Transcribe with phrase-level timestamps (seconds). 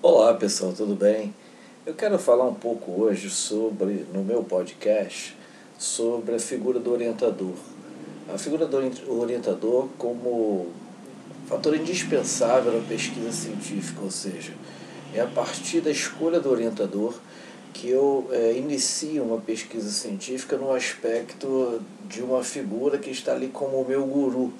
[0.00, 1.34] Olá pessoal, tudo bem?
[1.84, 5.36] Eu quero falar um pouco hoje sobre, no meu podcast,
[5.76, 7.56] sobre a figura do orientador.
[8.32, 8.76] A figura do
[9.20, 10.68] orientador como
[11.48, 14.52] fator indispensável na pesquisa científica, ou seja,
[15.12, 17.18] é a partir da escolha do orientador
[17.74, 23.48] que eu é, inicio uma pesquisa científica no aspecto de uma figura que está ali
[23.48, 24.52] como o meu guru,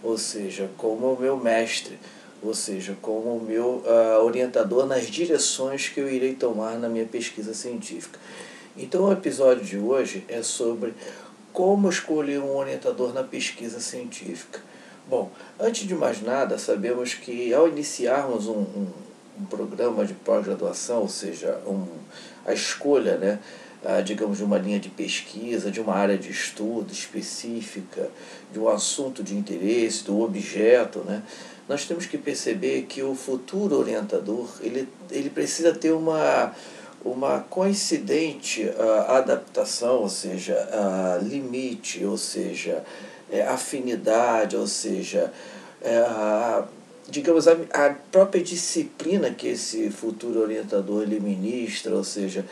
[0.00, 1.98] ou seja, como o meu mestre
[2.46, 7.04] ou seja, como o meu uh, orientador nas direções que eu irei tomar na minha
[7.04, 8.18] pesquisa científica.
[8.76, 10.94] Então, o episódio de hoje é sobre
[11.52, 14.60] como escolher um orientador na pesquisa científica.
[15.08, 18.86] Bom, antes de mais nada, sabemos que ao iniciarmos um, um,
[19.40, 21.86] um programa de pós-graduação, ou seja, um,
[22.44, 23.38] a escolha, né,
[23.82, 28.10] uh, digamos, de uma linha de pesquisa, de uma área de estudo específica,
[28.52, 31.22] de um assunto de interesse, do objeto, né,
[31.68, 36.54] nós temos que perceber que o futuro orientador ele, ele precisa ter uma,
[37.04, 42.84] uma coincidente uh, adaptação, ou seja, uh, limite, ou seja,
[43.30, 45.32] é, afinidade, ou seja,
[45.82, 46.62] é,
[47.08, 52.44] digamos, a, a própria disciplina que esse futuro orientador ele ministra, ou seja,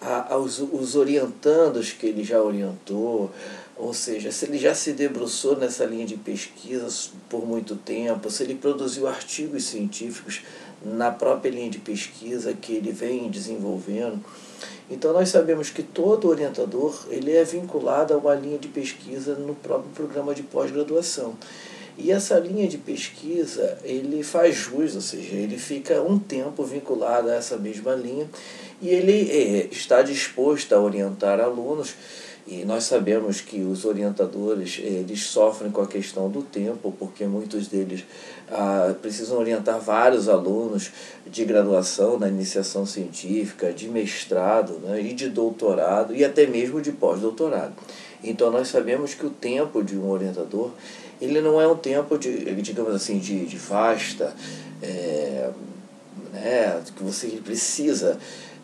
[0.00, 3.30] a, os, os orientandos que ele já orientou,
[3.78, 8.42] ou seja, se ele já se debruçou nessa linha de pesquisas por muito tempo, se
[8.42, 10.42] ele produziu artigos científicos
[10.84, 14.20] na própria linha de pesquisa que ele vem desenvolvendo.
[14.90, 19.54] Então nós sabemos que todo orientador ele é vinculado a uma linha de pesquisa no
[19.54, 21.36] próprio programa de pós-graduação.
[21.96, 27.28] E essa linha de pesquisa ele faz jus, ou seja, ele fica um tempo vinculado
[27.28, 28.28] a essa mesma linha
[28.80, 31.94] e ele é, está disposto a orientar alunos
[32.50, 37.68] e nós sabemos que os orientadores eles sofrem com a questão do tempo, porque muitos
[37.68, 38.06] deles
[38.50, 40.90] ah, precisam orientar vários alunos
[41.26, 46.90] de graduação na iniciação científica, de mestrado né, e de doutorado e até mesmo de
[46.90, 47.74] pós-doutorado.
[48.24, 50.70] Então nós sabemos que o tempo de um orientador
[51.20, 54.34] ele não é um tempo de, digamos assim, de, de vasta,
[54.80, 55.50] é,
[56.32, 58.18] né, que você precisa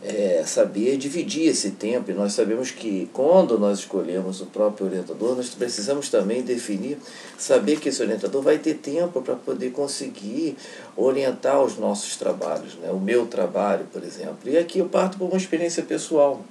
[0.04, 2.10] é, saber dividir esse tempo.
[2.10, 6.98] E nós sabemos que quando nós escolhemos o próprio orientador, nós precisamos também definir,
[7.38, 10.56] saber que esse orientador vai ter tempo para poder conseguir
[10.96, 12.90] orientar os nossos trabalhos, né?
[12.90, 14.38] o meu trabalho, por exemplo.
[14.44, 16.44] E aqui eu parto por uma experiência pessoal.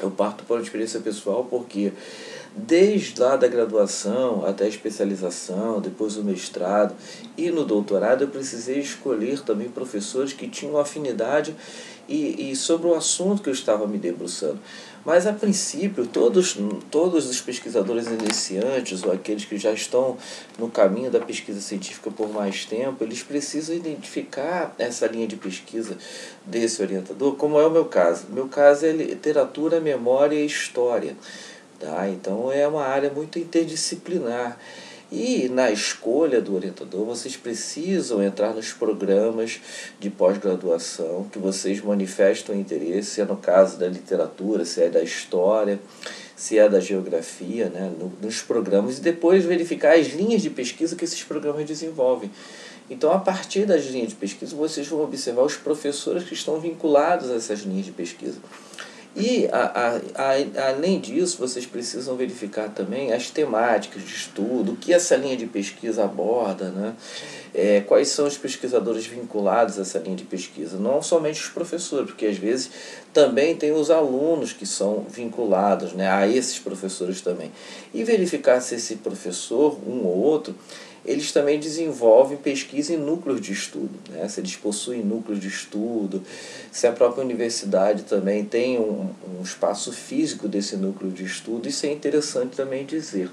[0.00, 1.92] Eu parto por uma experiência pessoal porque
[2.54, 6.94] desde lá da graduação até a especialização, depois o mestrado
[7.36, 11.54] e no doutorado, eu precisei escolher também professores que tinham afinidade
[12.08, 14.58] e, e sobre o assunto que eu estava me debruçando.
[15.04, 16.58] Mas, a princípio, todos,
[16.90, 20.18] todos os pesquisadores iniciantes ou aqueles que já estão
[20.58, 25.96] no caminho da pesquisa científica por mais tempo, eles precisam identificar essa linha de pesquisa
[26.44, 28.26] desse orientador, como é o meu caso.
[28.30, 31.16] Meu caso é literatura, memória e história.
[31.78, 32.08] Tá?
[32.08, 34.58] Então, é uma área muito interdisciplinar.
[35.10, 39.58] E na escolha do orientador, vocês precisam entrar nos programas
[39.98, 45.02] de pós-graduação que vocês manifestam interesse, se é no caso da literatura, se é da
[45.02, 45.80] história,
[46.36, 51.04] se é da geografia, né, nos programas, e depois verificar as linhas de pesquisa que
[51.04, 52.30] esses programas desenvolvem.
[52.90, 57.30] Então, a partir das linhas de pesquisa, vocês vão observar os professores que estão vinculados
[57.30, 58.38] a essas linhas de pesquisa.
[59.18, 64.76] E, a, a, a, além disso, vocês precisam verificar também as temáticas de estudo, o
[64.76, 66.94] que essa linha de pesquisa aborda, né?
[67.52, 70.78] É, quais são os pesquisadores vinculados a essa linha de pesquisa.
[70.78, 72.70] Não somente os professores, porque às vezes
[73.12, 77.50] também tem os alunos que são vinculados né, a esses professores também.
[77.92, 80.54] E verificar se esse professor, um ou outro,
[81.04, 84.28] eles também desenvolvem pesquisa em núcleos de estudo, né?
[84.28, 86.22] se eles possuem núcleos de estudo,
[86.70, 91.86] se a própria universidade também tem um, um espaço físico desse núcleo de estudo, isso
[91.86, 93.30] é interessante também dizer.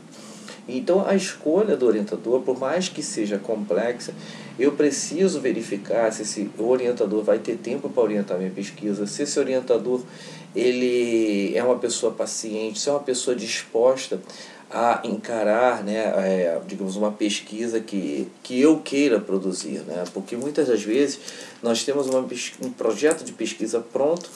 [0.68, 4.14] Então, a escolha do orientador, por mais que seja complexa,
[4.58, 9.40] eu preciso verificar se esse orientador vai ter tempo para orientar minha pesquisa, se esse
[9.40, 10.02] orientador
[10.56, 14.20] ele é uma pessoa paciente, se é uma pessoa disposta
[14.78, 20.04] a encarar, né, é, digamos, uma pesquisa que, que eu queira produzir, né?
[20.14, 21.18] porque muitas das vezes
[21.64, 22.20] nós temos uma,
[22.62, 24.30] um projeto de pesquisa pronto,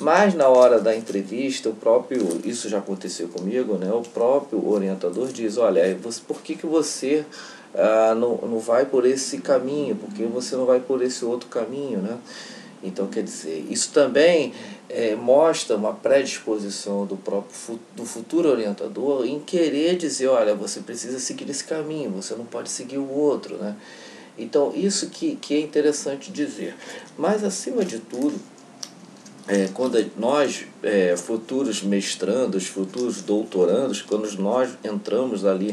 [0.00, 5.28] mas na hora da entrevista, o próprio, isso já aconteceu comigo, né, o próprio orientador
[5.28, 7.26] diz, olha, você, por que, que você
[7.74, 11.50] ah, não, não vai por esse caminho, por que você não vai por esse outro
[11.50, 12.18] caminho, né?
[12.82, 14.52] Então, quer dizer, isso também
[14.88, 21.18] é, mostra uma predisposição do próprio do futuro orientador em querer dizer, olha, você precisa
[21.18, 23.76] seguir esse caminho, você não pode seguir o outro, né?
[24.36, 26.74] Então, isso que, que é interessante dizer.
[27.18, 28.34] Mas, acima de tudo,
[29.46, 35.72] é, quando nós, é, futuros mestrandos, futuros doutorandos, quando nós entramos ali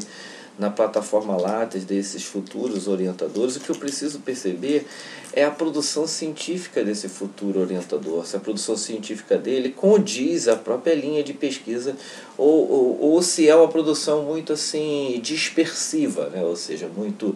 [0.59, 4.85] na plataforma Lattes desses futuros orientadores, o que eu preciso perceber
[5.31, 10.93] é a produção científica desse futuro orientador, se a produção científica dele condiz a própria
[10.93, 11.95] linha de pesquisa
[12.37, 16.43] ou, ou, ou se é uma produção muito assim dispersiva, né?
[16.43, 17.35] ou seja, muito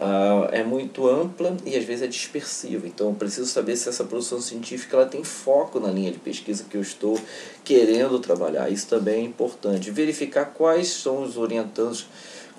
[0.00, 2.88] Uh, é muito ampla e às vezes é dispersiva.
[2.88, 6.64] Então eu preciso saber se essa produção científica ela tem foco na linha de pesquisa
[6.68, 7.20] que eu estou
[7.62, 8.68] querendo trabalhar.
[8.68, 9.92] Isso também é importante.
[9.92, 12.08] Verificar quais são os orientandos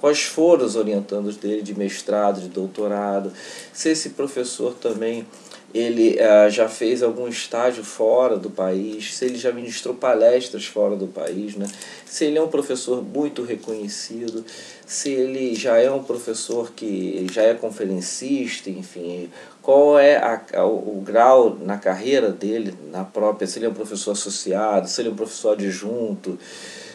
[0.04, 3.32] quais foram os orientandos dele de mestrado, de doutorado,
[3.72, 5.26] se esse professor também
[5.74, 10.98] ele uh, já fez algum estágio fora do país, se ele já ministrou palestras fora
[10.98, 11.66] do país, né?
[12.06, 14.44] se ele é um professor muito reconhecido,
[14.86, 19.30] se ele já é um professor que já é conferencista, enfim,
[19.62, 23.74] qual é a, o, o grau na carreira dele, na própria, se ele é um
[23.74, 26.38] professor associado, se ele é um professor adjunto,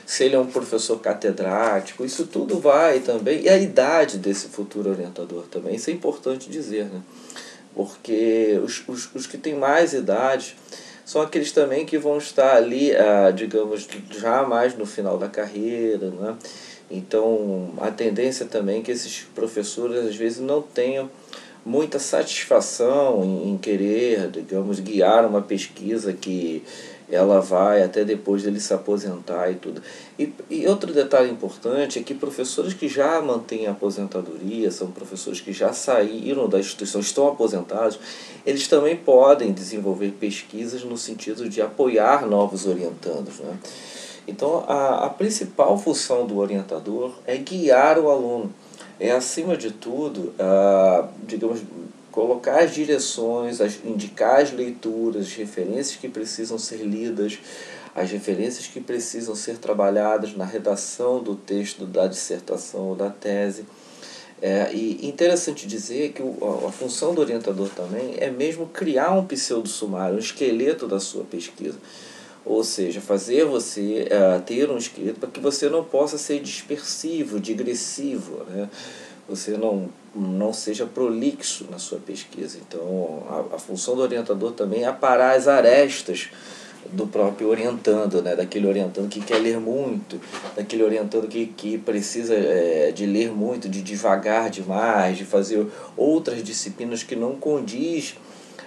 [0.09, 4.89] se ele é um professor catedrático, isso tudo vai também, e a idade desse futuro
[4.89, 7.03] orientador também, isso é importante dizer, né?
[7.75, 10.57] porque os, os, os que têm mais idade
[11.05, 16.11] são aqueles também que vão estar ali, ah, digamos, já mais no final da carreira,
[16.11, 16.37] né?
[16.91, 21.11] Então, a tendência também é que esses professores às vezes não tenham
[21.67, 26.65] muita satisfação em, em querer, digamos, guiar uma pesquisa que
[27.11, 29.83] ela vai até depois dele se aposentar e tudo.
[30.19, 35.41] E, e outro detalhe importante é que professores que já mantêm a aposentadoria, são professores
[35.41, 37.99] que já saíram da instituição, estão aposentados,
[38.45, 43.39] eles também podem desenvolver pesquisas no sentido de apoiar novos orientandos.
[43.39, 43.59] Né?
[44.27, 48.53] Então, a, a principal função do orientador é guiar o aluno.
[49.01, 51.61] É, acima de tudo, a, digamos,
[52.11, 57.39] colocar as direções, as, indicar as leituras, as referências que precisam ser lidas,
[57.95, 63.65] as referências que precisam ser trabalhadas na redação do texto da dissertação ou da tese.
[64.41, 69.27] É, e interessante dizer que o, a, função do orientador também é mesmo criar um
[69.27, 71.79] pseudo-sumário, um esqueleto da sua pesquisa.
[72.45, 77.41] Ou seja, fazer você uh, ter um esqueleto para que você não possa ser dispersivo,
[77.41, 78.45] digressivo.
[78.45, 78.69] Né?
[79.29, 82.59] você não, não seja prolixo na sua pesquisa.
[82.67, 86.31] Então, a, a função do orientador também é aparar as arestas
[86.93, 88.35] do próprio orientando, né?
[88.35, 90.21] daquele orientando que quer ler muito,
[90.57, 95.67] daquele orientando que, que precisa é, de ler muito, de devagar demais, de fazer
[95.97, 98.15] outras disciplinas que não condiz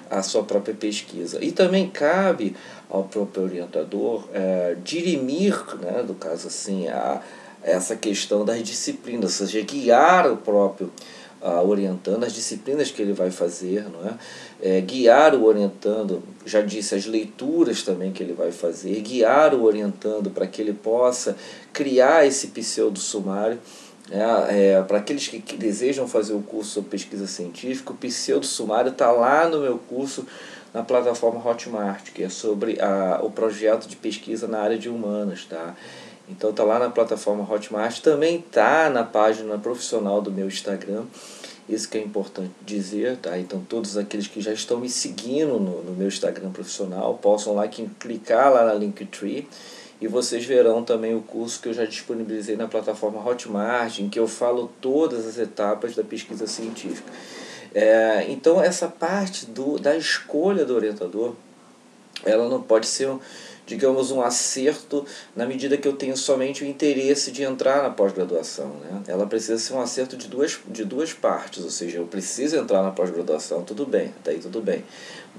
[0.10, 1.44] à sua própria pesquisa.
[1.44, 2.56] E também cabe
[2.90, 6.04] ao próprio orientador é, dirimir, né?
[6.04, 7.22] do caso assim, a,
[7.64, 10.92] essa questão das disciplinas, ou seja, guiar o próprio
[11.42, 14.78] orientando, as disciplinas que ele vai fazer, não é?
[14.78, 14.82] é?
[14.82, 20.30] guiar o orientando, já disse, as leituras também que ele vai fazer, guiar o orientando
[20.30, 21.36] para que ele possa
[21.74, 23.60] criar esse pseudo-sumário.
[24.10, 28.92] É, é, para aqueles que, que, desejam fazer o curso sobre pesquisa científica, o pseudo-sumário
[28.92, 30.26] está lá no meu curso
[30.74, 35.46] na plataforma Hotmart, que é sobre a, o projeto de pesquisa na área de humanas.
[35.46, 35.76] Tá?
[36.31, 41.04] Então tá lá na plataforma Hotmart, também tá na página profissional do meu Instagram.
[41.68, 43.38] Isso que é importante dizer, tá?
[43.38, 47.68] Então todos aqueles que já estão me seguindo no, no meu Instagram profissional possam lá
[47.68, 49.47] que clicar lá na Linktree
[50.00, 54.18] e vocês verão também o curso que eu já disponibilizei na plataforma Hotmart, em que
[54.18, 57.11] eu falo todas as etapas da pesquisa científica.
[57.73, 61.33] É, então essa parte do, da escolha do orientador,
[62.26, 63.09] ela não pode ser
[63.71, 68.68] digamos, um acerto na medida que eu tenho somente o interesse de entrar na pós-graduação.
[68.68, 69.04] Né?
[69.07, 72.83] Ela precisa ser um acerto de duas, de duas partes, ou seja, eu preciso entrar
[72.83, 74.83] na pós-graduação, tudo bem, até aí tudo bem.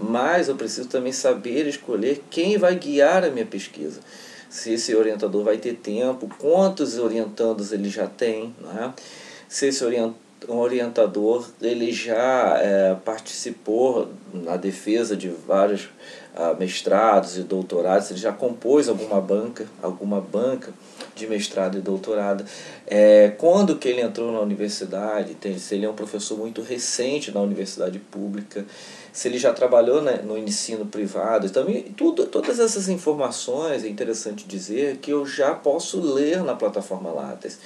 [0.00, 4.00] Mas eu preciso também saber escolher quem vai guiar a minha pesquisa.
[4.48, 8.94] Se esse orientador vai ter tempo, quantos orientandos ele já tem, né?
[9.46, 9.84] se esse
[10.48, 15.90] orientador ele já é, participou na defesa de vários
[16.34, 20.72] uh, mestrados e doutorados, ele já compôs alguma banca, alguma banca
[21.14, 22.44] de mestrado e doutorado.
[22.86, 27.30] É, quando que ele entrou na universidade, tem, se ele é um professor muito recente
[27.30, 28.64] na universidade pública,
[29.12, 34.46] se ele já trabalhou né, no ensino privado, também tudo, todas essas informações é interessante
[34.46, 37.58] dizer que eu já posso ler na plataforma Lattes.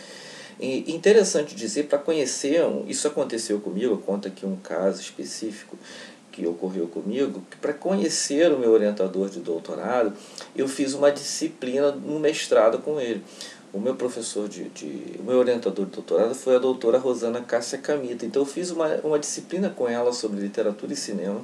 [0.59, 5.77] E interessante dizer, para conhecer, isso aconteceu comigo, conta aqui um caso específico,
[6.37, 10.13] que ocorreu comigo, que para conhecer o meu orientador de doutorado,
[10.55, 13.25] eu fiz uma disciplina no mestrado com ele.
[13.73, 15.19] o meu professor de, de.
[15.19, 18.27] O meu orientador de doutorado foi a doutora Rosana Cássia Camita.
[18.27, 21.41] Então eu fiz uma, uma disciplina com ela sobre literatura e cinema.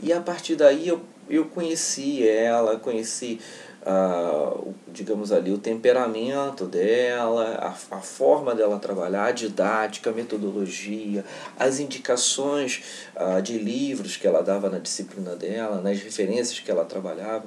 [0.00, 3.40] E a partir daí eu, eu conheci ela, conheci
[3.84, 4.56] ah,
[4.88, 11.24] digamos ali, o temperamento dela, a, a forma dela trabalhar, a didática, a metodologia,
[11.58, 12.82] as indicações
[13.16, 17.44] ah, de livros que ela dava na disciplina dela, nas referências que ela trabalhava.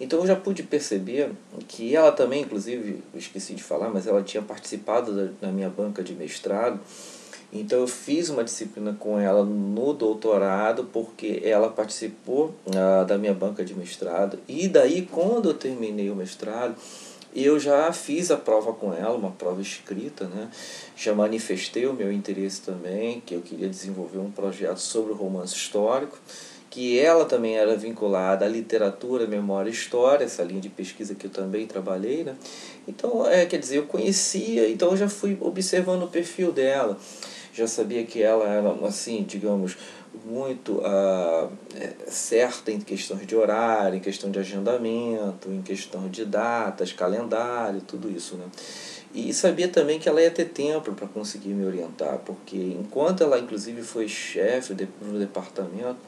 [0.00, 1.32] Então eu já pude perceber
[1.68, 6.02] que ela também, inclusive, esqueci de falar, mas ela tinha participado da, na minha banca
[6.02, 6.80] de mestrado
[7.54, 13.32] então eu fiz uma disciplina com ela no doutorado, porque ela participou ah, da minha
[13.32, 14.40] banca de mestrado.
[14.48, 16.74] E daí, quando eu terminei o mestrado,
[17.32, 20.48] eu já fiz a prova com ela, uma prova escrita, né?
[20.96, 25.54] Já manifestei o meu interesse também, que eu queria desenvolver um projeto sobre o romance
[25.54, 26.18] histórico,
[26.70, 31.26] que ela também era vinculada à literatura, memória e história, essa linha de pesquisa que
[31.26, 32.34] eu também trabalhei, né?
[32.86, 36.98] Então, é, quer dizer, eu conhecia, então eu já fui observando o perfil dela
[37.54, 39.76] já sabia que ela era, assim, digamos,
[40.26, 41.50] muito uh,
[42.08, 48.10] certa em questões de horário, em questão de agendamento, em questão de datas, calendário, tudo
[48.10, 48.46] isso, né?
[49.14, 53.38] E sabia também que ela ia ter tempo para conseguir me orientar, porque enquanto ela,
[53.38, 55.98] inclusive, foi chefe do departamento,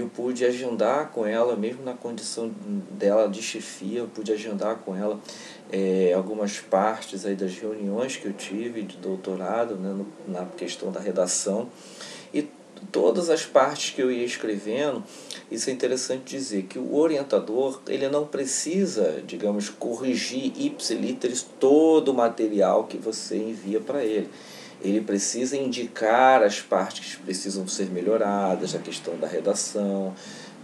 [0.00, 2.52] eu pude agendar com ela, mesmo na condição
[2.90, 5.20] dela de chefia, eu pude agendar com ela
[5.70, 10.90] é, algumas partes aí das reuniões que eu tive de doutorado né, no, na questão
[10.90, 11.68] da redação.
[12.32, 12.48] E
[12.90, 15.02] todas as partes que eu ia escrevendo,
[15.50, 22.14] isso é interessante dizer que o orientador ele não precisa, digamos, corrigir ipsiliteris todo o
[22.14, 24.28] material que você envia para ele
[24.84, 30.14] ele precisa indicar as partes que precisam ser melhoradas, a questão da redação,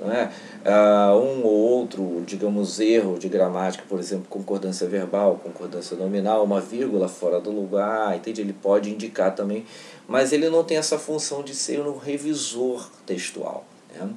[0.03, 0.31] é?
[0.67, 6.61] Uh, um ou outro, digamos, erro de gramática, por exemplo, concordância verbal, concordância nominal, uma
[6.61, 8.41] vírgula fora do lugar, entende?
[8.41, 9.65] Ele pode indicar também,
[10.09, 13.67] mas ele não tem essa função de ser um revisor textual.
[13.95, 14.09] Né?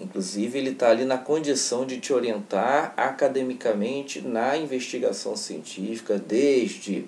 [0.00, 7.06] Inclusive, ele está ali na condição de te orientar academicamente na investigação científica, desde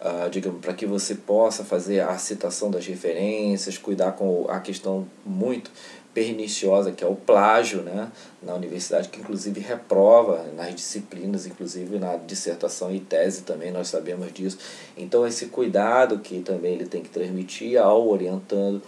[0.00, 5.06] uh, digamos, para que você possa fazer a citação das referências, cuidar com a questão
[5.24, 5.70] muito
[6.16, 8.10] perniciosa que é o plágio né,
[8.42, 14.32] na universidade, que inclusive reprova nas disciplinas, inclusive na dissertação e tese também, nós sabemos
[14.32, 14.56] disso.
[14.96, 18.80] Então, esse cuidado que também ele tem que transmitir ao orientando.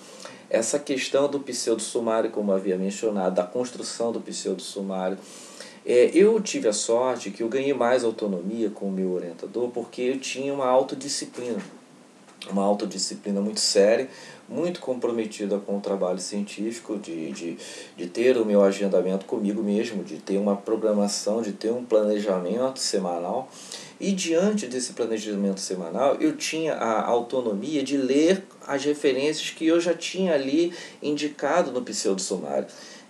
[0.49, 5.19] Essa questão do pseudo-sumário, como havia mencionado, da construção do pseudo-sumário,
[5.89, 10.03] é, eu tive a sorte que eu ganhei mais autonomia com o meu orientador porque
[10.03, 11.63] eu tinha uma autodisciplina,
[12.51, 14.07] uma autodisciplina muito séria,
[14.47, 17.57] muito comprometida com o trabalho científico, de, de,
[17.97, 22.79] de ter o meu agendamento comigo mesmo, de ter uma programação, de ter um planejamento
[22.79, 23.49] semanal.
[23.99, 29.81] E diante desse planejamento semanal, eu tinha a autonomia de ler as referências que eu
[29.81, 30.71] já tinha ali
[31.03, 32.67] indicado no pseudo-sumário.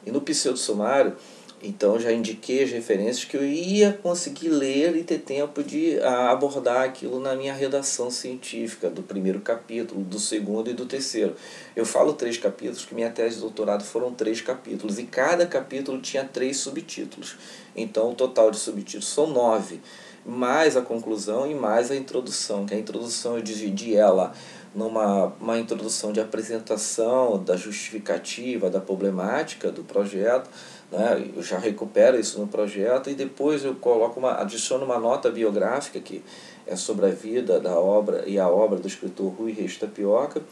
[0.06, 1.16] E no pseudo-sumário,
[1.62, 6.30] então já indiquei as referências que eu ia conseguir ler e ter tempo de ah,
[6.30, 11.34] abordar aquilo na minha redação científica, do primeiro capítulo, do segundo e do terceiro.
[11.74, 16.00] Eu falo três capítulos, que minha tese de doutorado foram três capítulos, e cada capítulo
[16.00, 17.36] tinha três subtítulos.
[17.74, 19.80] Então o total de subtítulos são nove,
[20.24, 24.32] mais a conclusão e mais a introdução, que a introdução eu dividi ela
[24.74, 30.48] numa uma introdução de apresentação da justificativa, da problemática do projeto,
[30.90, 31.30] né?
[31.36, 36.00] eu já recupero isso no projeto e depois eu coloco uma, adiciono uma nota biográfica
[36.00, 36.22] que
[36.66, 40.42] é sobre a vida da obra e a obra do escritor Rui Reis Tapioca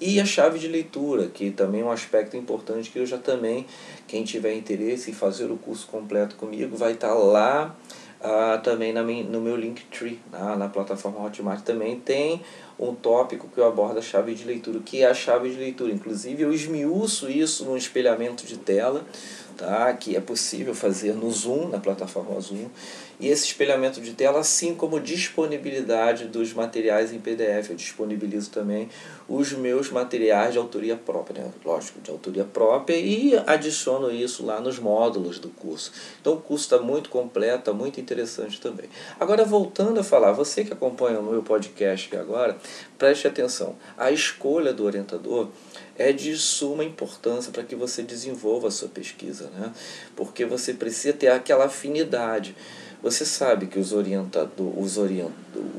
[0.00, 3.66] e a chave de leitura, que também é um aspecto importante que eu já também,
[4.06, 7.74] quem tiver interesse em fazer o curso completo comigo, vai estar lá
[8.20, 12.42] ah, também na minha, no meu Linktree, na, na plataforma Hotmart também tem
[12.78, 15.92] um tópico que eu abordo a chave de leitura, que é a chave de leitura.
[15.92, 19.04] Inclusive eu esmiuço isso no espelhamento de tela,
[19.58, 19.92] tá?
[19.92, 22.68] que é possível fazer no Zoom, na plataforma Zoom,
[23.20, 27.70] e esse espelhamento de tela, assim como disponibilidade dos materiais em PDF.
[27.70, 28.88] Eu disponibilizo também
[29.28, 31.50] os meus materiais de autoria própria, né?
[31.64, 35.92] lógico, de autoria própria, e adiciono isso lá nos módulos do curso.
[36.20, 38.88] Então o curso está muito completo, está muito interessante também.
[39.18, 42.56] Agora, voltando a falar, você que acompanha o meu podcast agora,
[42.96, 43.76] preste atenção.
[43.96, 45.48] A escolha do orientador
[45.98, 49.72] é de suma importância para que você desenvolva a sua pesquisa, né?
[50.14, 52.54] porque você precisa ter aquela afinidade.
[53.00, 55.30] Você sabe que os, orientado, os, orient,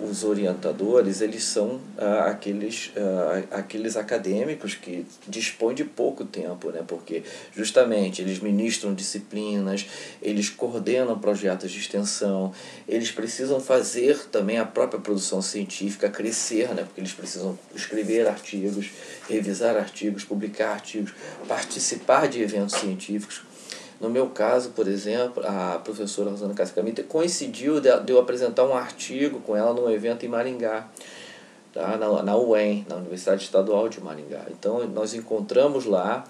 [0.10, 6.82] os orientadores eles são ah, aqueles, ah, aqueles acadêmicos que dispõem de pouco tempo, né?
[6.88, 7.24] porque
[7.54, 9.86] justamente eles ministram disciplinas,
[10.22, 12.54] eles coordenam projetos de extensão,
[12.88, 16.84] eles precisam fazer também a própria produção científica crescer, né?
[16.84, 18.92] porque eles precisam escrever artigos,
[19.28, 21.14] revisar artigos, publicar artigos,
[21.50, 23.49] participar de eventos científicos.
[24.00, 29.41] No meu caso, por exemplo, a professora Rosana Cascamita coincidiu de, eu apresentar um artigo
[29.41, 30.88] com ela num evento em Maringá,
[31.74, 31.98] tá?
[31.98, 34.44] na, na UEM, na Universidade Estadual de Maringá.
[34.50, 36.24] Então, nós encontramos lá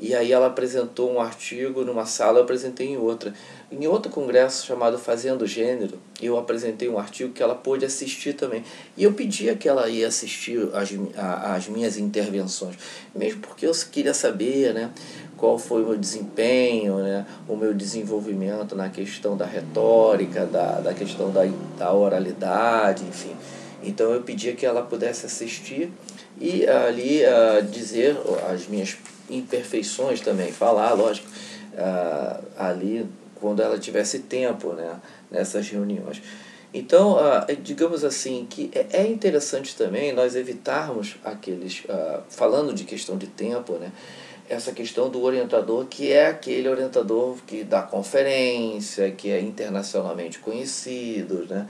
[0.00, 3.34] e aí ela apresentou um artigo numa sala, eu apresentei em outra.
[3.70, 8.64] Em outro congresso chamado Fazendo Gênero, eu apresentei um artigo que ela pôde assistir também.
[8.96, 10.90] E eu pedia que ela ia assistir as,
[11.44, 12.76] as minhas intervenções,
[13.14, 14.90] mesmo porque eu queria saber né,
[15.36, 20.94] qual foi o meu desempenho, né, o meu desenvolvimento na questão da retórica, da, da
[20.94, 21.42] questão da,
[21.76, 23.36] da oralidade, enfim.
[23.82, 25.92] Então eu pedia que ela pudesse assistir
[26.40, 28.16] e ali uh, dizer
[28.50, 28.96] as minhas
[29.30, 31.28] imperfeições também, falar, lógico,
[31.74, 33.06] uh, ali
[33.36, 36.22] quando ela tivesse tempo né, nessas reuniões.
[36.72, 41.82] Então, uh, digamos assim, que é, é interessante também nós evitarmos aqueles,
[42.28, 43.90] falando de questão de tempo, né,
[44.50, 51.46] essa questão do orientador, que é aquele orientador que dá conferência, que é internacionalmente conhecido,
[51.48, 51.68] né?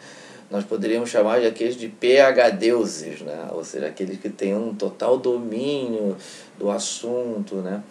[0.51, 3.49] Nós poderíamos chamar de aqueles de PHDeuses, né?
[3.53, 6.17] ou seja, aqueles que têm um total domínio
[6.59, 7.57] do assunto.
[7.57, 7.83] Né?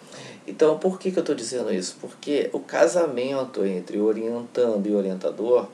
[0.46, 1.96] Então, por que, que eu estou dizendo isso?
[2.00, 5.68] Porque o casamento entre orientando e orientador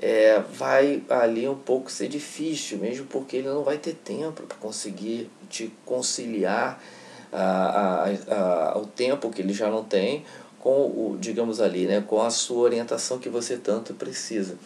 [0.00, 4.56] é, vai ali um pouco ser difícil, mesmo porque ele não vai ter tempo para
[4.56, 6.82] conseguir te conciliar
[7.30, 10.24] a, a, a, o tempo que ele já não tem
[10.58, 14.56] com o, digamos ali, né, com a sua orientação que você tanto precisa.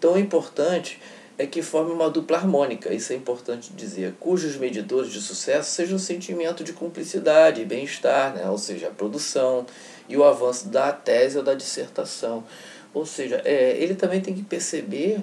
[0.00, 0.98] Então, o importante
[1.36, 5.96] é que forme uma dupla harmônica, isso é importante dizer, cujos medidores de sucesso sejam
[5.96, 8.48] o sentimento de cumplicidade e bem-estar, né?
[8.48, 9.66] ou seja, a produção
[10.08, 12.42] e o avanço da tese ou da dissertação.
[12.94, 15.20] Ou seja, é, ele também tem que perceber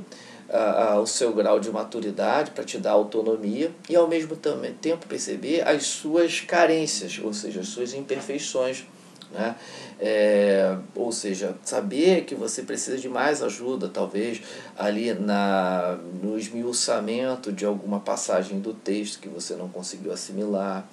[0.48, 5.68] a, o seu grau de maturidade para te dar autonomia e ao mesmo tempo perceber
[5.68, 8.86] as suas carências, ou seja, as suas imperfeições.
[9.32, 9.56] Né?
[10.00, 14.42] É, ou seja, saber que você precisa de mais ajuda, talvez
[14.78, 20.88] ali na, no esmiuçamento de alguma passagem do texto que você não conseguiu assimilar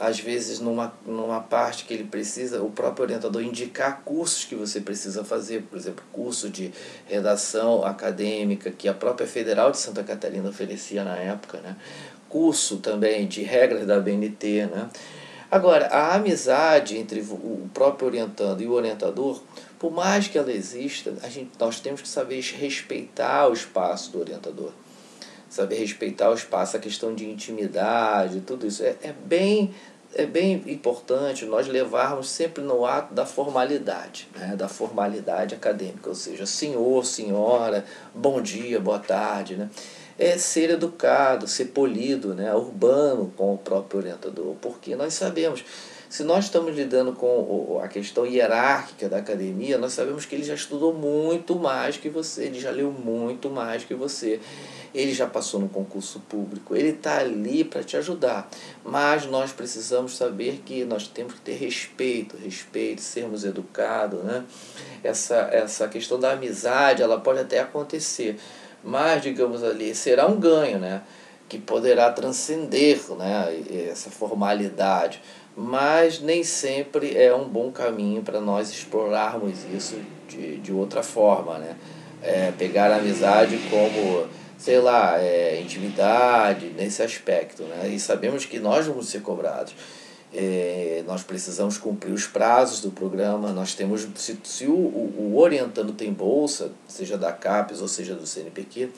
[0.00, 4.80] às vezes numa, numa parte que ele precisa, o próprio orientador indicar cursos que você
[4.80, 6.72] precisa fazer, por exemplo, curso de
[7.06, 11.76] redação acadêmica que a própria Federal de Santa Catarina oferecia na época, né?
[12.30, 14.66] curso também de regras da BNT.
[14.66, 14.88] Né?
[15.50, 19.42] Agora, a amizade entre o próprio orientando e o orientador,
[19.78, 24.20] por mais que ela exista, a gente, nós temos que saber respeitar o espaço do
[24.20, 24.72] orientador
[25.50, 28.84] saber respeitar o espaço, a questão de intimidade, tudo isso.
[28.84, 29.74] É, é, bem,
[30.14, 34.54] é bem importante nós levarmos sempre no ato da formalidade, né?
[34.56, 37.84] da formalidade acadêmica, ou seja, senhor, senhora,
[38.14, 39.56] bom dia, boa tarde.
[39.56, 39.68] Né?
[40.20, 42.54] É ser educado, ser polido, né?
[42.54, 45.64] urbano com o próprio orientador, porque nós sabemos
[46.10, 50.54] se nós estamos lidando com a questão hierárquica da academia, nós sabemos que ele já
[50.54, 54.40] estudou muito mais que você, ele já leu muito mais que você
[54.94, 58.48] ele já passou no concurso público, ele está ali para te ajudar.
[58.84, 64.22] Mas nós precisamos saber que nós temos que ter respeito, respeito, sermos educados.
[64.24, 64.44] Né?
[65.02, 68.36] Essa, essa questão da amizade, ela pode até acontecer,
[68.82, 71.02] mas, digamos ali, será um ganho, né?
[71.50, 73.62] que poderá transcender né?
[73.90, 75.20] essa formalidade.
[75.56, 79.96] Mas nem sempre é um bom caminho para nós explorarmos isso
[80.28, 81.58] de, de outra forma.
[81.58, 81.76] Né?
[82.22, 87.64] É, pegar a amizade como sei lá, é, intimidade nesse aspecto.
[87.64, 87.88] Né?
[87.88, 89.74] E sabemos que nós vamos ser cobrados.
[90.32, 93.52] É, nós precisamos cumprir os prazos do programa.
[93.52, 98.26] Nós temos, se, se o, o, orientando tem bolsa, seja da CAPES ou seja do
[98.26, 98.90] CNPq,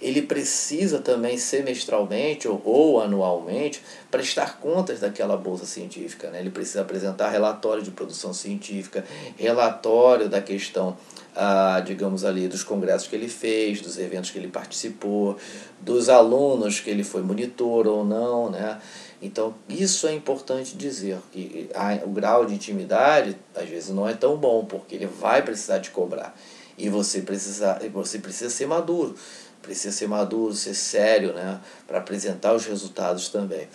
[0.00, 6.30] ele precisa também semestralmente ou, ou anualmente prestar contas daquela bolsa científica.
[6.30, 6.40] Né?
[6.40, 9.04] Ele precisa apresentar relatório de produção científica,
[9.36, 10.96] relatório da questão
[11.36, 15.36] ah, digamos ali, dos congressos que ele fez, dos eventos que ele participou,
[15.80, 18.80] dos alunos que ele foi monitor ou não, né?
[19.20, 21.68] Então, isso é importante dizer, que
[22.04, 25.90] o grau de intimidade, às vezes, não é tão bom, porque ele vai precisar te
[25.90, 26.34] cobrar.
[26.78, 29.14] E você precisa, você precisa ser maduro,
[29.62, 31.60] precisa ser maduro, ser sério, né?
[31.86, 33.68] Para apresentar os resultados também.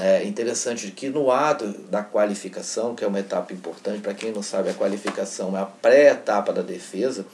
[0.00, 4.42] É interessante que no ato da qualificação, que é uma etapa importante, para quem não
[4.42, 7.24] sabe, a qualificação é a pré-etapa da defesa,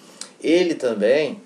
[0.40, 1.40] Ele também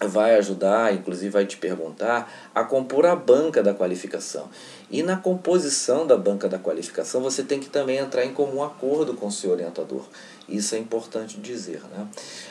[0.00, 4.48] vai ajudar, inclusive vai te perguntar, a compor a banca da qualificação.
[4.90, 9.14] E na composição da banca da qualificação, você tem que também entrar em comum acordo
[9.14, 10.04] com o seu orientador.
[10.48, 11.80] Isso é importante dizer.
[11.90, 12.06] Né?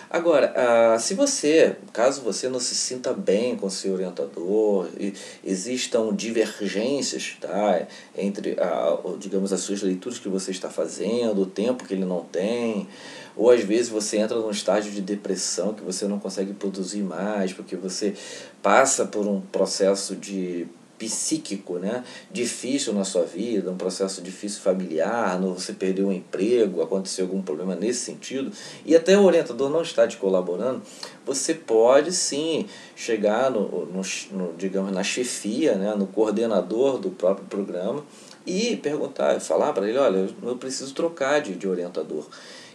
[0.09, 6.13] Agora, ah, se você, caso você não se sinta bem com seu orientador, e existam
[6.13, 11.93] divergências tá, entre, a, digamos, as suas leituras que você está fazendo, o tempo que
[11.93, 12.87] ele não tem,
[13.35, 17.53] ou às vezes você entra num estágio de depressão que você não consegue produzir mais,
[17.53, 18.13] porque você
[18.61, 22.03] passa por um processo de psíquico, né?
[22.31, 27.75] difícil na sua vida, um processo difícil familiar, você perdeu um emprego, aconteceu algum problema
[27.75, 28.51] nesse sentido,
[28.85, 30.81] e até o orientador não está te colaborando,
[31.25, 35.93] você pode sim chegar no, no, no digamos, na chefia, né?
[35.95, 38.03] no coordenador do próprio programa
[38.45, 42.25] e perguntar, falar para ele, olha, eu preciso trocar de, de orientador.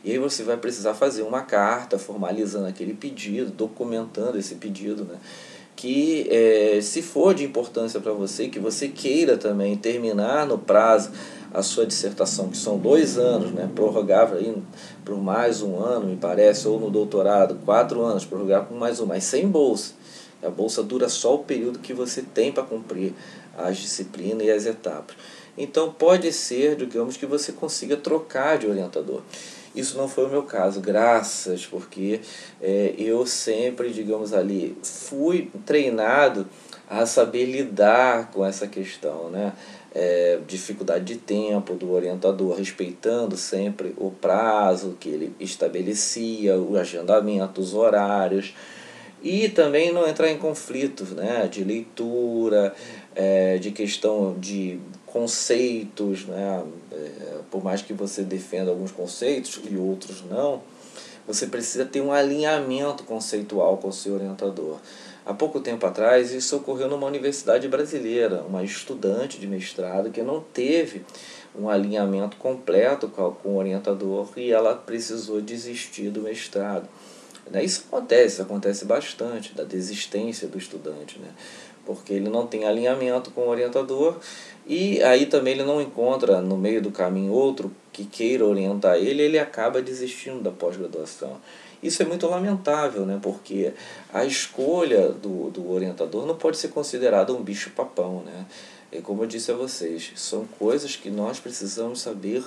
[0.02, 5.18] E aí você vai precisar fazer uma carta formalizando aquele pedido, documentando esse pedido, né?
[5.80, 11.10] Que é, se for de importância para você, que você queira também terminar no prazo
[11.54, 14.54] a sua dissertação, que são dois anos, né, prorrogável aí
[15.06, 19.06] por mais um ano, me parece, ou no doutorado, quatro anos, prorrogável por mais um,
[19.06, 19.94] mas sem bolsa.
[20.42, 23.14] A bolsa dura só o período que você tem para cumprir
[23.56, 25.16] as disciplinas e as etapas.
[25.56, 29.22] Então pode ser, digamos, que você consiga trocar de orientador.
[29.74, 32.20] Isso não foi o meu caso, graças, porque
[32.60, 36.46] é, eu sempre, digamos ali, fui treinado
[36.88, 39.52] a saber lidar com essa questão, né?
[39.92, 47.60] É, dificuldade de tempo do orientador, respeitando sempre o prazo que ele estabelecia, o agendamento,
[47.60, 48.54] os horários,
[49.22, 51.48] e também não entrar em conflitos né?
[51.50, 52.74] de leitura,
[53.14, 54.78] é, de questão de
[55.12, 56.64] conceitos, né?
[56.92, 60.62] É, por mais que você defenda alguns conceitos e outros não,
[61.26, 64.78] você precisa ter um alinhamento conceitual com o seu orientador.
[65.24, 70.40] Há pouco tempo atrás, isso ocorreu numa universidade brasileira, uma estudante de mestrado que não
[70.40, 71.04] teve
[71.54, 76.88] um alinhamento completo com o orientador e ela precisou desistir do mestrado.
[77.50, 77.64] Né?
[77.64, 81.28] Isso acontece, acontece bastante, da desistência do estudante, né?
[81.94, 84.16] Porque ele não tem alinhamento com o orientador
[84.66, 89.22] e aí também ele não encontra no meio do caminho outro que queira orientar ele,
[89.22, 91.36] ele acaba desistindo da pós-graduação.
[91.82, 93.18] Isso é muito lamentável, né?
[93.20, 93.72] porque
[94.12, 98.22] a escolha do, do orientador não pode ser considerada um bicho-papão.
[98.24, 98.46] Né?
[98.92, 102.44] E como eu disse a vocês, são coisas que nós precisamos saber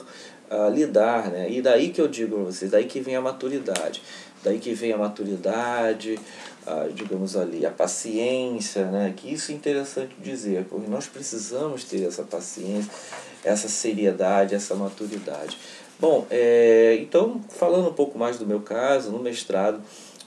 [0.51, 1.29] uh, lidar.
[1.29, 1.49] Né?
[1.49, 4.01] E daí que eu digo a vocês, daí que vem a maturidade.
[4.43, 6.19] Daí que vem a maturidade,
[6.65, 9.13] a, digamos ali, a paciência, né?
[9.15, 12.91] que isso é interessante dizer, porque nós precisamos ter essa paciência,
[13.43, 15.57] essa seriedade, essa maturidade.
[15.99, 19.81] Bom, é, então, falando um pouco mais do meu caso, no mestrado,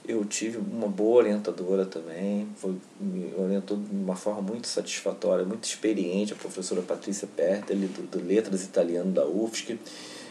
[0.09, 5.64] eu tive uma boa orientadora também, foi, me orientou de uma forma muito satisfatória, muito
[5.64, 9.79] experiente, a professora Patrícia Perteli, do, do Letras Italiano da UFSC,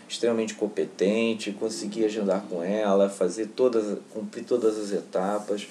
[0.07, 5.67] extremamente competente, consegui agendar com ela, fazer todas, cumprir todas as etapas.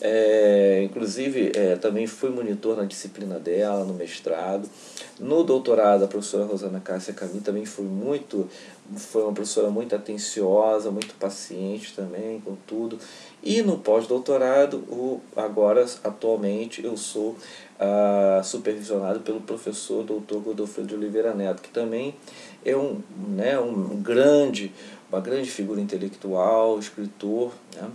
[0.00, 4.68] É, inclusive, é, também fui monitor na disciplina dela, no mestrado.
[5.18, 8.48] No doutorado, a professora Rosana Cássia Camin também foi muito,
[8.96, 12.98] foi uma professora muito atenciosa, muito paciente também com tudo.
[13.42, 17.36] E no pós-doutorado, agora, atualmente, eu sou
[17.78, 22.14] ah, supervisionado pelo professor doutor Godofredo de Oliveira Neto, que também
[22.64, 24.72] é um, né, um grande,
[25.10, 27.88] uma grande figura intelectual, escritor, né,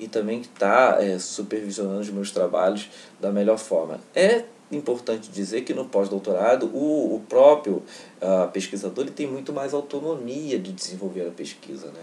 [0.00, 4.00] e também está é, supervisionando os meus trabalhos da melhor forma.
[4.14, 7.82] É importante dizer que no pós-doutorado o, o próprio
[8.20, 11.86] uh, pesquisador ele tem muito mais autonomia de desenvolver a pesquisa.
[11.86, 12.00] Né?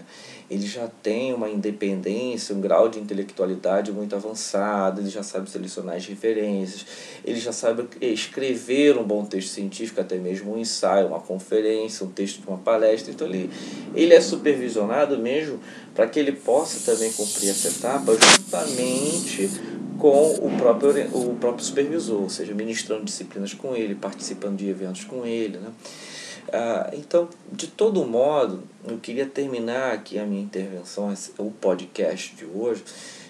[0.50, 5.96] Ele já tem uma independência, um grau de intelectualidade muito avançado, ele já sabe selecionar
[5.96, 6.86] as referências,
[7.24, 12.10] ele já sabe escrever um bom texto científico, até mesmo um ensaio, uma conferência, um
[12.10, 13.12] texto de uma palestra.
[13.12, 13.50] Então ele,
[13.94, 15.60] ele é supervisionado mesmo
[15.94, 22.22] para que ele possa também cumprir essa etapa juntamente com o próprio, o próprio supervisor,
[22.22, 25.58] ou seja, ministrando disciplinas com ele, participando de eventos com ele.
[25.58, 25.70] Né?
[26.52, 32.44] Ah, então, de todo modo, eu queria terminar aqui a minha intervenção, o podcast de
[32.44, 32.84] hoje,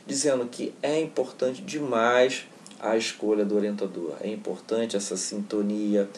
[0.06, 2.46] dizendo que é importante demais
[2.78, 6.08] a escolha do orientador, é importante essa sintonia,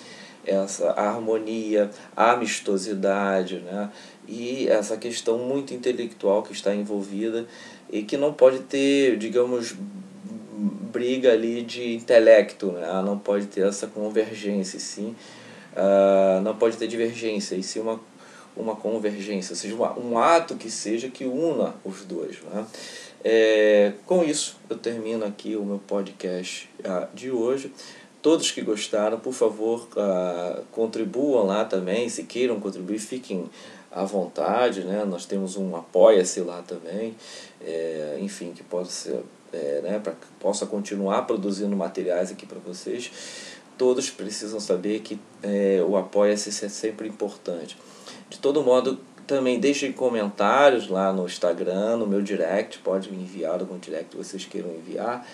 [0.45, 3.91] essa harmonia, a amistosidade, né?
[4.27, 7.47] e essa questão muito intelectual que está envolvida
[7.91, 9.75] e que não pode ter, digamos,
[10.93, 12.89] briga ali de intelecto, né?
[12.91, 15.15] Ah, não pode ter essa convergência, sim,
[15.75, 18.01] uh, não pode ter divergência, e sim uma,
[18.57, 22.39] uma convergência, seja um ato que seja que una os dois.
[22.43, 22.67] Né?
[23.25, 27.73] É, com isso, eu termino aqui o meu podcast ah, de hoje.
[28.23, 32.09] Todos que gostaram, por favor, ah, contribuam lá também.
[32.09, 33.49] Se queiram contribuir, fiquem
[33.91, 34.83] à vontade.
[34.83, 35.05] Né?
[35.05, 37.15] Nós temos um apoia-se lá também.
[37.61, 39.23] É, enfim, que possa,
[39.53, 43.11] é, né, para que possa continuar produzindo materiais aqui para vocês.
[43.77, 47.77] Todos precisam saber que é, o apoia-se é sempre importante.
[48.29, 53.61] De todo modo, também deixem comentários lá no Instagram, no meu direct, pode me enviar
[53.61, 55.27] algum direct que vocês queiram enviar.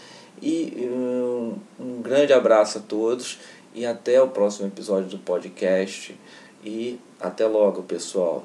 [0.43, 3.39] E um, um grande abraço a todos
[3.75, 6.19] e até o próximo episódio do podcast.
[6.65, 8.45] E até logo, pessoal.